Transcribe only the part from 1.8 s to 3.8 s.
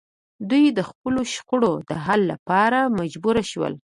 د حل لپاره مجبور شول